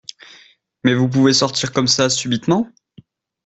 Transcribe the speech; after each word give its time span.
mais 0.83 0.95
vous 0.95 1.07
pouvez 1.07 1.31
sortir 1.31 1.71
comme 1.71 1.85
ça, 1.85 2.09
subitement? 2.09 2.67